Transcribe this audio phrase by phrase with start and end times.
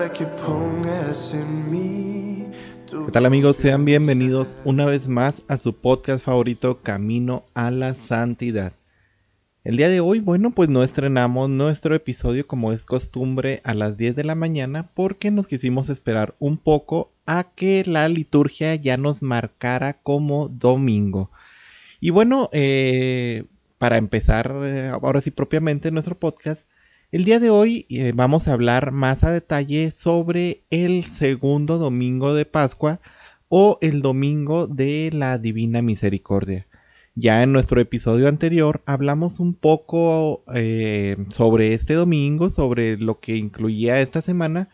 [0.00, 2.46] para que pongas en mí?
[2.88, 3.56] ¿Qué tal amigos?
[3.56, 8.72] Sean bienvenidos una vez más a su podcast favorito Camino a la Santidad.
[9.62, 13.98] El día de hoy, bueno, pues no estrenamos nuestro episodio como es costumbre a las
[13.98, 18.96] 10 de la mañana porque nos quisimos esperar un poco a que la liturgia ya
[18.96, 21.30] nos marcara como domingo.
[22.00, 23.44] Y bueno, eh,
[23.76, 26.62] para empezar eh, ahora sí propiamente nuestro podcast,
[27.12, 32.34] el día de hoy eh, vamos a hablar más a detalle sobre el segundo domingo
[32.34, 33.00] de Pascua
[33.48, 36.66] o el domingo de la Divina Misericordia.
[37.16, 43.36] Ya en nuestro episodio anterior hablamos un poco eh, sobre este domingo, sobre lo que
[43.36, 44.68] incluía esta semana,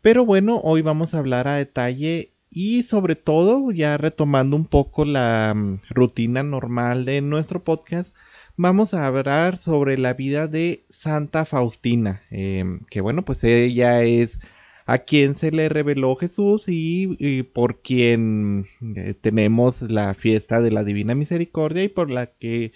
[0.00, 5.06] pero bueno, hoy vamos a hablar a detalle y sobre todo, ya retomando un poco
[5.06, 8.14] la mm, rutina normal de nuestro podcast,
[8.56, 14.38] vamos a hablar sobre la vida de Santa Faustina, em, que bueno, pues ella es
[14.86, 20.84] a quien se le reveló Jesús y, por quien eh, tenemos la fiesta de la
[20.84, 22.72] Divina Misericordia y por la que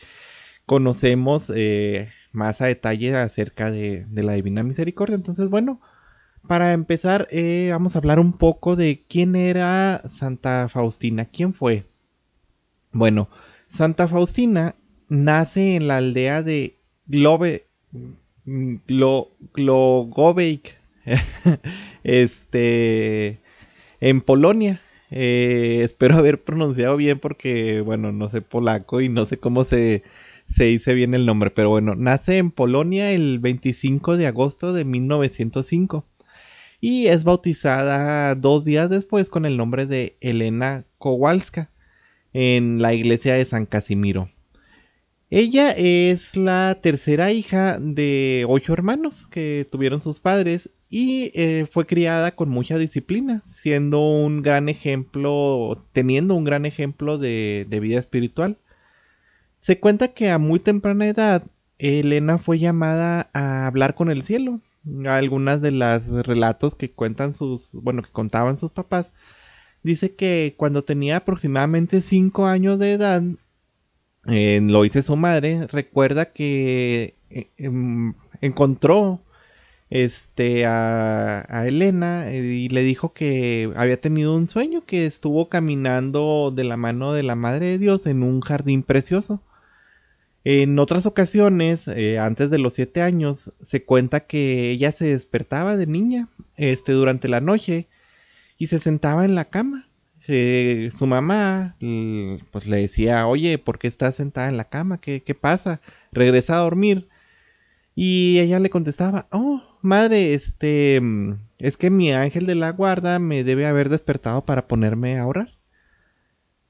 [0.67, 5.17] conocemos eh, más a detalle acerca de, la Divina Misericordia.
[5.17, 5.81] Entonces, bueno,
[6.47, 11.87] para empezar, eh, vamos a hablar un poco de quién era Santa Faustina, quién fue.
[12.93, 13.29] Bueno,
[13.69, 14.77] Santa Faustina
[15.09, 16.77] nace en la aldea de
[17.07, 17.67] Globe,
[18.45, 19.31] Glo,
[22.05, 23.39] este,
[24.01, 24.81] en Polonia.
[25.11, 30.03] Eh, espero haber pronunciado bien porque, bueno, no sé polaco y no sé cómo se,
[30.47, 34.85] se dice bien el nombre, pero bueno, nace en Polonia el 25 de agosto de
[34.85, 36.05] 1905
[36.81, 41.71] y es bautizada dos días después con el nombre de Elena Kowalska
[42.33, 44.31] en la iglesia de San Casimiro.
[45.31, 51.85] Ella es la tercera hija de ocho hermanos que tuvieron sus padres y eh, fue
[51.87, 58.59] criada con mucha disciplina, siendo un gran ejemplo, teniendo un gran ejemplo de, vida espiritual.
[59.59, 61.43] Se cuenta que a muy temprana edad
[61.79, 64.61] Elena fue llamada a hablar con el cielo.
[65.07, 69.13] Algunas de las relatos que cuentan sus, bueno, que contaban sus papás,
[69.83, 73.23] dice que cuando tenía aproximadamente cinco años de edad,
[74.27, 79.21] lo dice su madre, recuerda que eh, em, encontró
[79.91, 86.53] este a, Elena eh, y le dijo que había tenido un sueño que estuvo caminando
[86.55, 89.43] de la mano de la madre de Dios en un jardín precioso.
[90.45, 95.77] En otras ocasiones, eh, antes de los siete años, se cuenta que ella se despertaba
[95.77, 97.89] de niña, este, durante la noche
[98.59, 99.86] y se sentaba en la cama
[100.29, 101.77] eh, su mamá
[102.51, 105.01] pues le decía, oye, ¿por qué estás sentada en la cama?
[105.01, 105.81] ¿Qué, ¿Qué, pasa?
[106.13, 107.09] Regresa a dormir.
[107.95, 111.01] Y ella le contestaba, oh, madre, este,
[111.59, 115.57] es que mi ángel de la guarda me debe haber despertado para ponerme a orar.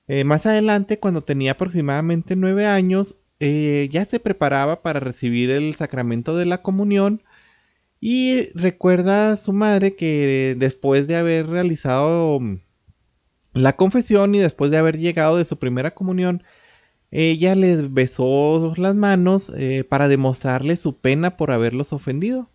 [0.08, 5.74] Eh, más adelante, cuando tenía aproximadamente nueve años, eh, ya se preparaba para recibir el
[5.74, 7.22] sacramento de la comunión
[8.00, 12.40] y recuerda a su madre que después de haber realizado
[13.56, 16.42] la confesión y después de haber llegado de su primera comunión,
[17.10, 22.50] ella les besó las manos eh, para demostrarle su pena por haberlos ofendido.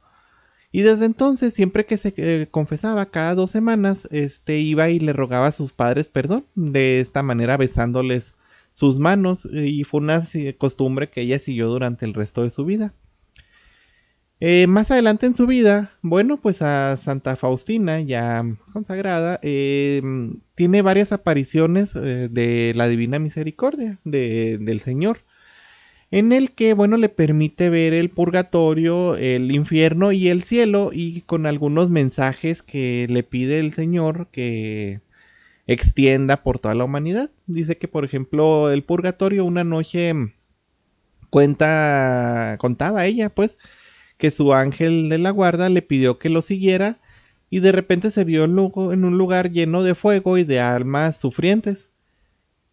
[0.72, 5.13] Y desde entonces, siempre que se eh, confesaba cada dos semanas, este iba y le
[5.13, 8.35] rogaba a sus padres perdón, de esta manera besándoles
[8.72, 10.23] sus manos, y fue una
[10.57, 12.94] costumbre que ella siguió durante el resto de su vida.
[14.44, 18.44] Eh, más adelante en su vida, bueno, pues a Santa Faustina, ya
[18.74, 20.02] consagrada, eh,
[20.55, 25.20] tiene varias apariciones eh, de la Divina Misericordia de, del Señor,
[26.09, 31.22] en el que, bueno, le permite ver el purgatorio, el infierno y el cielo, y
[31.22, 35.02] con algunos mensajes que le pide el Señor que
[35.67, 37.29] extienda por toda la humanidad.
[37.46, 40.14] Dice que, por ejemplo, el purgatorio una noche
[41.29, 43.58] cuenta, contaba ella, pues,
[44.22, 47.00] que su ángel de la guarda le pidió que lo siguiera
[47.50, 51.90] y de repente se vio en un lugar lleno de fuego y de almas sufrientes.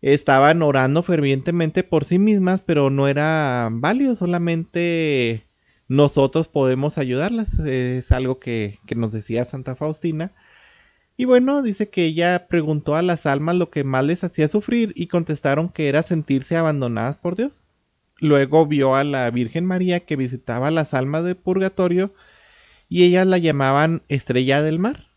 [0.03, 5.47] Estaban orando fervientemente por sí mismas, pero no era válido, solamente
[5.89, 7.59] nosotros podemos ayudarlas.
[7.61, 10.33] Es algo que, que nos decía Santa Faustina.
[11.17, 14.93] Y bueno, dice que ella preguntó a las almas lo que más les hacía sufrir
[14.95, 17.63] y contestaron que era sentirse abandonadas por Dios.
[18.21, 22.13] Luego vio a la Virgen María que visitaba las almas de purgatorio
[22.89, 25.09] y ellas la llamaban Estrella del Mar.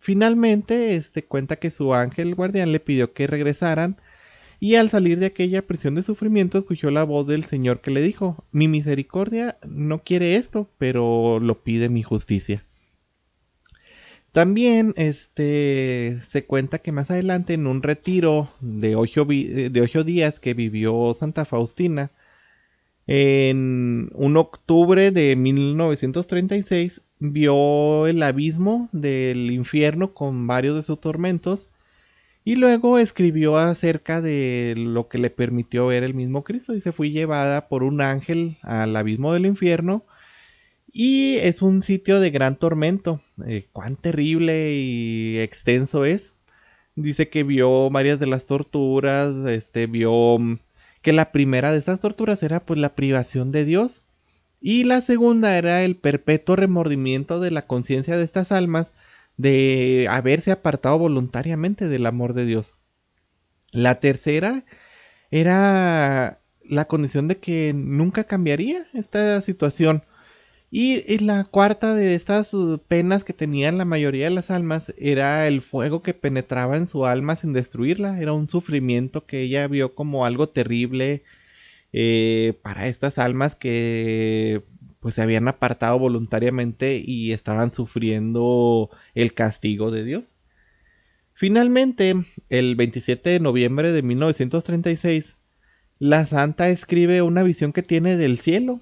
[0.00, 3.96] Finalmente, este cuenta que su ángel guardián le pidió que regresaran
[4.60, 8.02] y al salir de aquella prisión de sufrimiento escuchó la voz del Señor que le
[8.02, 12.64] dijo, mi misericordia no quiere esto, pero lo pide mi justicia.
[14.38, 20.38] También este, se cuenta que más adelante en un retiro de ocho, de ocho días
[20.38, 22.12] que vivió Santa Faustina,
[23.08, 31.68] en un octubre de 1936 vio el abismo del infierno con varios de sus tormentos
[32.44, 36.92] y luego escribió acerca de lo que le permitió ver el mismo Cristo y se
[36.92, 40.04] fue llevada por un ángel al abismo del infierno
[41.00, 43.22] y es un sitio de gran tormento.
[43.46, 46.32] Eh, cuán terrible y extenso es.
[46.96, 50.58] Dice que vio varias de las torturas, este vio mm,
[51.00, 54.02] que la primera de estas torturas era pues la privación de Dios
[54.60, 58.90] y la segunda era el perpetuo remordimiento de la conciencia de estas almas
[59.36, 62.72] de haberse apartado voluntariamente del amor de Dios.
[63.70, 64.64] La tercera
[65.30, 70.02] era la condición de que nunca cambiaría esta situación
[70.70, 72.50] y, la cuarta de estas
[72.88, 77.06] penas que tenían la mayoría de las almas era el fuego que penetraba en su
[77.06, 78.20] alma sin destruirla.
[78.20, 81.24] Era un sufrimiento que ella vio como algo terrible
[81.92, 84.62] eh, para estas almas que
[85.00, 90.24] pues se habían apartado voluntariamente y estaban sufriendo el castigo de Dios.
[91.32, 92.14] Finalmente,
[92.50, 95.36] el 27 de noviembre de 1936,
[95.98, 98.80] la santa escribe una visión que tiene del cielo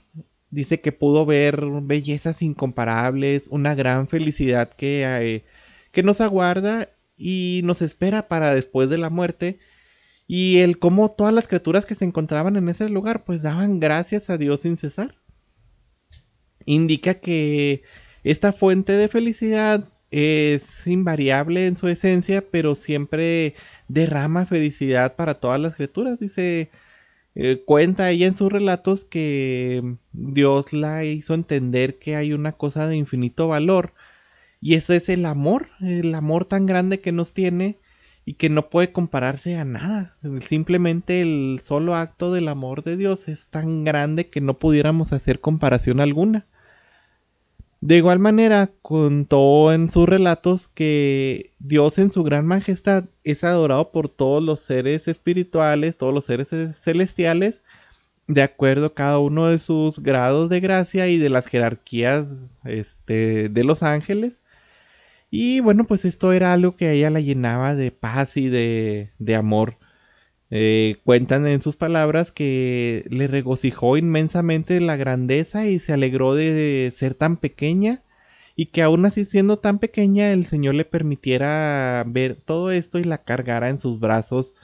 [0.56, 5.44] Dice que pudo ver bellezas incomparables, una gran felicidad que, eh,
[5.92, 9.58] que nos aguarda y nos espera para después de la muerte.
[10.26, 14.30] Y el cómo todas las criaturas que se encontraban en ese lugar pues daban gracias
[14.30, 15.16] a Dios sin cesar.
[16.64, 17.82] Indica que
[18.24, 23.54] esta fuente de felicidad es invariable en su esencia, pero siempre
[23.88, 26.18] derrama felicidad para todas las criaturas.
[26.18, 26.70] Dice,
[27.38, 32.88] eh, cuenta ella en sus relatos que Dios la hizo entender que hay una cosa
[32.88, 33.92] de infinito valor
[34.58, 37.78] y ese es el amor, el amor tan grande que nos tiene
[38.24, 40.16] y que no puede compararse a nada.
[40.40, 45.40] Simplemente el solo acto del amor de Dios es tan grande que no pudiéramos hacer
[45.40, 46.46] comparación alguna.
[47.80, 53.92] De igual manera, contó en sus relatos que Dios en su gran majestad es adorado
[53.92, 56.48] por todos los seres espirituales, todos los seres
[56.80, 57.62] celestiales,
[58.28, 62.26] de acuerdo a cada uno de sus grados de gracia y de las jerarquías
[62.64, 64.42] este, de los ángeles.
[65.30, 69.12] Y bueno, pues esto era algo que a ella la llenaba de paz y de,
[69.18, 69.76] de amor.
[70.50, 76.92] Eh, cuentan en sus palabras que le regocijó inmensamente la grandeza y se alegró de
[76.96, 78.02] ser tan pequeña
[78.54, 83.04] y que aún así siendo tan pequeña el Señor le permitiera ver todo esto y
[83.04, 84.54] la cargara en sus brazos.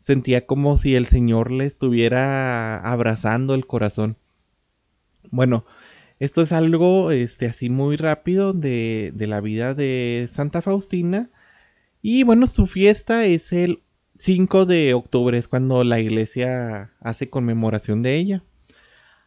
[0.00, 4.16] Sentía como si el Señor le estuviera abrazando el corazón.
[5.30, 5.66] Bueno,
[6.20, 11.30] esto es algo este, así muy rápido de, de la vida de Santa Faustina.
[12.02, 13.82] Y bueno, su fiesta es el
[14.18, 18.42] 5 de octubre es cuando la iglesia hace conmemoración de ella.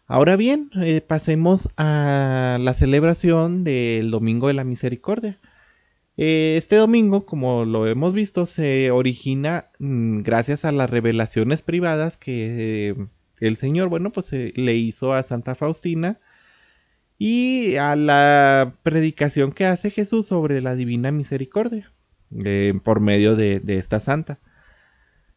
[0.05, 5.39] Ahora bien, eh, pasemos a la celebración del Domingo de la Misericordia.
[6.17, 12.17] Eh, este domingo, como lo hemos visto, se origina mm, gracias a las revelaciones privadas
[12.17, 12.95] que eh,
[13.39, 16.19] el Señor, bueno, pues le hizo a Santa Faustina
[17.17, 21.93] y a la predicación que hace Jesús sobre la divina misericordia
[22.83, 24.39] por medio de esta santa.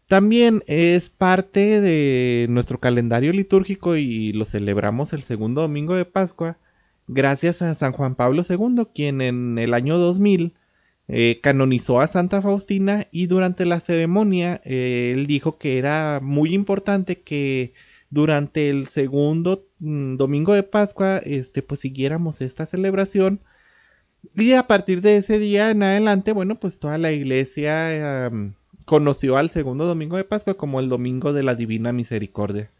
[0.08, 6.58] También es parte de nuestro calendario litúrgico y lo celebramos el segundo domingo de Pascua
[7.06, 10.54] gracias a San Juan Pablo II, quien en el año 2000
[11.08, 16.54] eh, canonizó a Santa Faustina y durante la ceremonia eh, él dijo que era muy
[16.54, 17.74] importante que
[18.10, 23.40] durante el segundo mm, domingo de Pascua este pues siguiéramos esta celebración.
[24.36, 28.30] Y a partir de ese día en adelante bueno pues toda la iglesia
[28.84, 32.70] conoció al segundo domingo de Pascua como el domingo de la Divina Misericordia.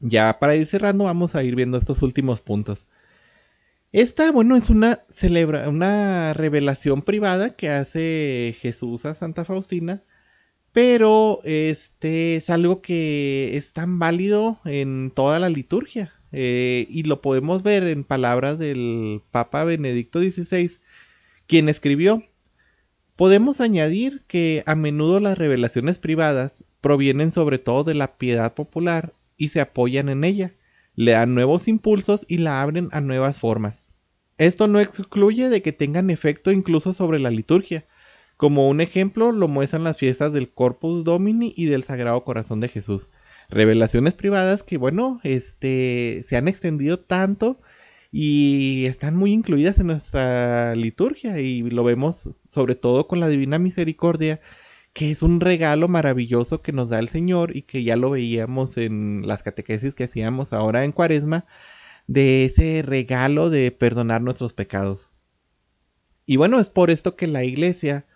[0.00, 2.86] Ya para ir cerrando vamos a ir viendo estos últimos puntos.
[3.92, 10.04] Esta, bueno, es una, celebra una revelación privada que hace Jesús a Santa Faustina,
[10.72, 17.20] pero este es algo que es tan válido en toda la liturgia eh, y lo
[17.20, 20.70] podemos ver en palabras del Papa Benedicto XVI,
[21.46, 22.24] quien escribió,
[23.20, 29.12] Podemos añadir que a menudo las revelaciones privadas provienen sobre todo de la piedad popular
[29.36, 30.54] y se apoyan en ella,
[30.94, 33.82] le dan nuevos impulsos y la abren a nuevas formas.
[34.38, 37.84] Esto no excluye de que tengan efecto incluso sobre la liturgia.
[38.38, 42.68] Como un ejemplo lo muestran las fiestas del Corpus Domini y del Sagrado Corazón de
[42.68, 43.10] Jesús.
[43.50, 47.60] Revelaciones privadas que, bueno, este, se han extendido tanto
[48.12, 53.58] y están muy incluidas en nuestra liturgia y lo vemos sobre todo con la Divina
[53.58, 54.40] Misericordia,
[54.92, 58.76] que es un regalo maravilloso que nos da el Señor y que ya lo veíamos
[58.76, 61.46] en las catequesis que hacíamos ahora en Cuaresma,
[62.08, 65.08] de ese regalo de perdonar nuestros pecados.
[66.26, 68.06] Y bueno, es por esto que la Iglesia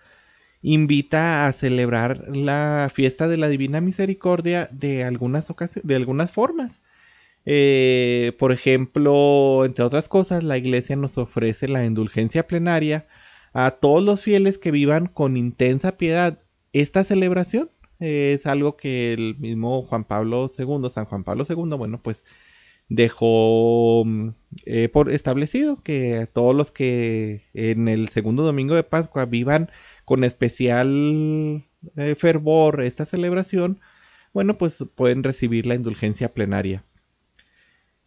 [0.62, 6.80] invita a celebrar la fiesta de la Divina Misericordia de algunas ocasiones, de algunas formas.
[7.46, 13.06] Eh, por ejemplo, entre otras cosas, la Iglesia nos ofrece la indulgencia plenaria
[13.52, 16.40] a todos los fieles que vivan con intensa piedad
[16.72, 17.70] esta celebración.
[18.00, 22.24] es algo que el mismo Juan Pablo II, San Juan Pablo II, bueno, pues
[22.88, 24.28] dejó mm,
[24.66, 29.70] eh, por establecido que todos los que en el segundo domingo de Pascua vivan
[30.04, 31.64] con especial
[31.96, 33.80] eh, fervor esta celebración,
[34.32, 36.84] bueno, pues pueden recibir la indulgencia plenaria.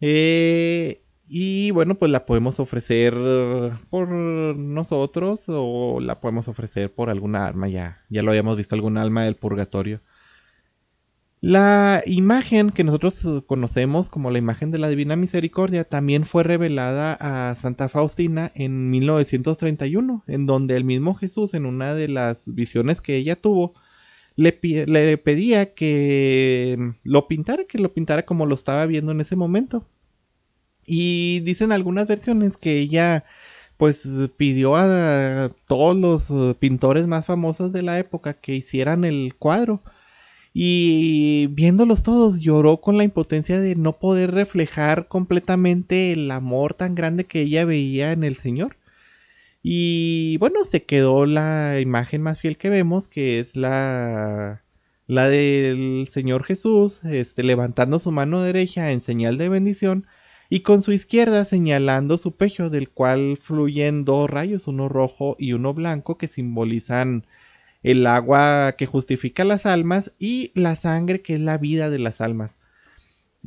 [0.00, 3.14] Eh, y bueno, pues la podemos ofrecer
[3.90, 8.96] por nosotros o la podemos ofrecer por alguna alma, ya, ya lo habíamos visto, algún
[8.96, 10.00] alma del purgatorio.
[11.40, 17.16] La imagen que nosotros conocemos como la imagen de la Divina Misericordia también fue revelada
[17.20, 23.00] a Santa Faustina en 1931, en donde el mismo Jesús, en una de las visiones
[23.00, 23.74] que ella tuvo,
[24.38, 29.84] le, pedía que lo pintara, que lo pintara como lo estaba viendo en ese momento.
[30.86, 33.24] Y dicen algunas versiones que ella
[33.76, 39.82] pues pidió a todos los pintores más famosos de la época que hicieran el cuadro
[40.54, 46.94] y viéndolos todos lloró con la impotencia de no poder reflejar completamente el amor tan
[46.94, 48.77] grande que ella veía en el Señor.
[49.62, 54.62] Y bueno, se quedó la imagen más fiel que vemos, que es la
[55.08, 60.06] la del Señor Jesús, este, levantando su mano derecha en señal de bendición
[60.50, 65.54] y con su izquierda señalando su pecho, del cual fluyen dos rayos, uno rojo y
[65.54, 67.26] uno blanco, que simbolizan
[67.82, 72.20] el agua que justifica las almas y la sangre que es la vida de las
[72.20, 72.58] almas.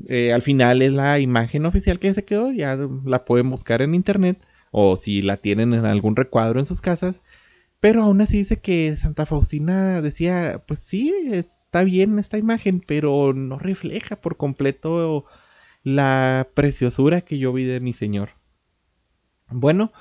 [0.07, 3.93] Eh, al final es la imagen oficial que se quedó, ya la pueden buscar en
[3.93, 4.41] internet
[4.71, 7.21] o si la tienen en algún recuadro en sus casas.
[7.79, 13.33] Pero aún así dice que Santa Faustina decía, pues sí, está bien esta imagen, pero
[13.33, 15.25] no refleja por completo
[15.83, 18.29] la preciosura que yo vi de mi Señor.
[19.49, 19.91] Bueno,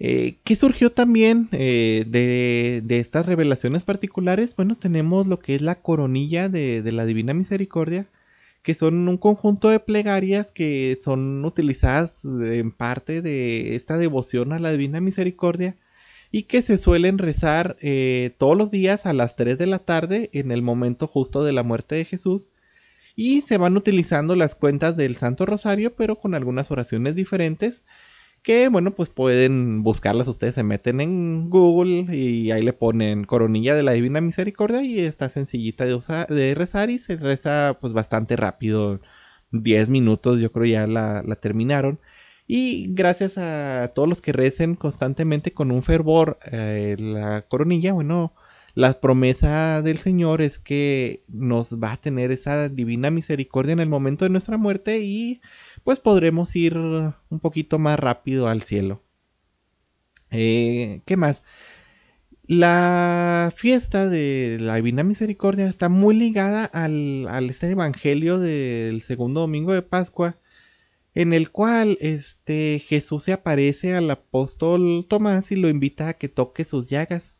[0.00, 4.54] eh, ¿Qué surgió también eh, de, estas revelaciones particulares?
[4.56, 8.06] Bueno, tenemos lo que es la coronilla de, la Divina Misericordia,
[8.68, 14.58] que son un conjunto de plegarias que son utilizadas en parte de esta devoción a
[14.58, 15.78] la Divina Misericordia
[16.30, 20.28] y que se suelen rezar eh, todos los días a las 3 de la tarde
[20.34, 22.50] en el momento justo de la muerte de Jesús.
[23.16, 27.84] Y se van utilizando las cuentas del Santo Rosario pero con algunas oraciones diferentes
[28.42, 33.74] que bueno, pues pueden buscarlas ustedes, se meten en Google y ahí le ponen coronilla
[33.74, 36.00] de la Divina Misericordia y está sencillita de,
[36.34, 39.00] de rezar y se reza pues bastante rápido,
[39.52, 42.00] 10 minutos yo creo ya la, terminaron.
[42.46, 48.32] Y gracias a todos los que recen constantemente con un fervor eh, la coronilla, bueno,
[48.74, 53.88] la promesa del Señor es que nos va a tener esa divina misericordia en el
[53.88, 55.40] momento de nuestra muerte y
[55.88, 59.02] pues podremos ir un poquito más rápido al cielo.
[60.30, 61.42] Eh, ¿Qué más?
[62.46, 69.72] La fiesta de la Divina Misericordia está muy ligada al, este evangelio del segundo domingo
[69.72, 70.36] de Pascua,
[71.14, 76.28] en el cual este, Jesús se aparece al apóstol Tomás y lo invita a que
[76.28, 77.32] toque sus llagas.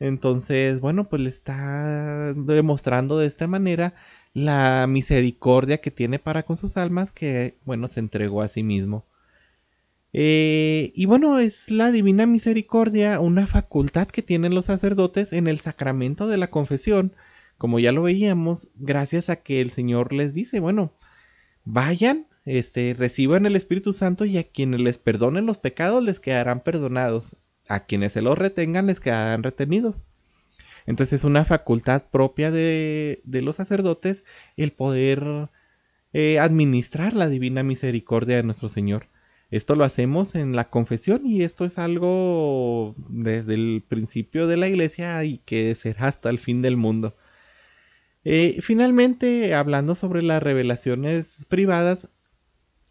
[0.00, 3.94] Entonces, bueno, pues le está demostrando de esta manera
[4.36, 9.06] la misericordia que tiene para con sus almas, que, bueno, se entregó a sí mismo.
[10.12, 15.60] Eh, y bueno, es la divina misericordia una facultad que tienen los sacerdotes en el
[15.60, 17.14] sacramento de la confesión,
[17.56, 20.92] como ya lo veíamos, gracias a que el Señor les dice, bueno,
[21.64, 26.60] vayan, este, reciban el Espíritu Santo y a quienes les perdonen los pecados les quedarán
[26.60, 27.36] perdonados,
[27.68, 30.04] a quienes se los retengan les quedarán retenidos.
[30.86, 34.24] Entonces es una facultad propia de, los sacerdotes
[34.56, 35.50] el poder
[36.12, 39.08] eh, administrar la divina misericordia de nuestro Señor.
[39.50, 44.68] Esto lo hacemos en la confesión y esto es algo desde el principio de la
[44.68, 47.16] iglesia y que será hasta el fin del mundo.
[48.24, 52.08] Eh, finalmente, hablando sobre las revelaciones privadas,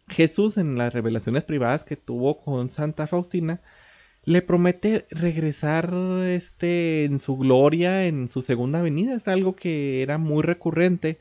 [0.08, 3.60] Jesús en las revelaciones privadas que tuvo con Santa Faustina,
[4.26, 5.94] le promete regresar
[6.26, 9.14] este en su gloria en su segunda venida.
[9.14, 11.18] Es algo que era muy recurrente.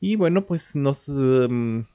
[0.00, 1.86] Y bueno, pues nos em,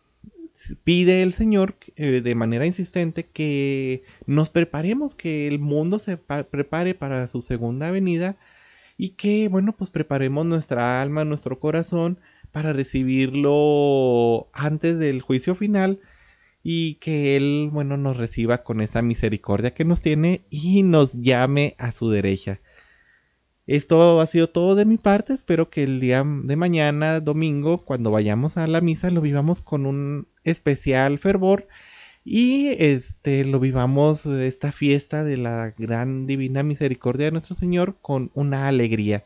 [0.83, 6.95] pide el Señor eh, de manera insistente que nos preparemos, que el mundo se prepare
[6.95, 8.37] para su segunda venida
[8.97, 12.19] y que, bueno, pues preparemos nuestra alma, nuestro corazón
[12.51, 15.99] para recibirlo antes del juicio final
[16.63, 21.75] y que Él, bueno, nos reciba con esa misericordia que nos tiene y nos llame
[21.77, 22.59] a su derecha.
[23.67, 25.33] Esto ha sido todo de mi parte.
[25.33, 29.85] Espero que el día de mañana, domingo, cuando vayamos a la misa, lo vivamos con
[29.85, 31.67] un especial fervor
[32.23, 38.31] y este lo vivamos esta fiesta de la gran divina misericordia de nuestro Señor con
[38.33, 39.25] una alegría.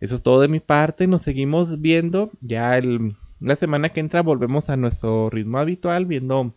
[0.00, 1.06] Eso es todo de mi parte.
[1.06, 4.22] Nos seguimos viendo ya el, la semana que entra.
[4.22, 6.54] Volvemos a nuestro ritmo habitual viendo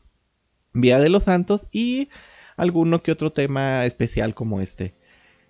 [0.74, 2.10] Vía de los Santos y
[2.58, 4.96] alguno que otro tema especial como este.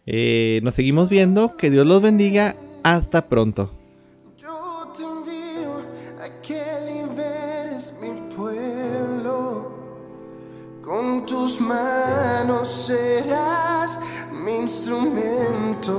[0.06, 3.74] Eh, nos seguimos viendo, que Dios los bendiga, hasta pronto.
[4.38, 5.78] Yo te envío
[6.20, 9.72] a que liberes mi pueblo,
[10.82, 14.00] con tus manos serás
[14.34, 15.96] mi instrumento,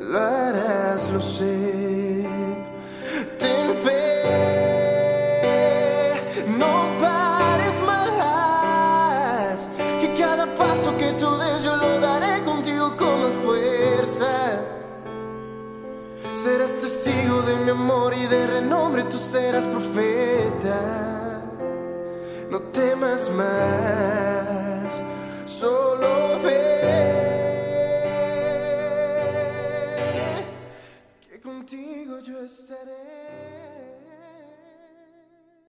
[0.00, 2.26] lo harás, lo sé,
[3.38, 3.76] ten
[17.44, 21.42] de mi amor y de renombre, tú serás profeta.
[22.50, 25.00] No temas más,
[25.46, 26.73] solo ve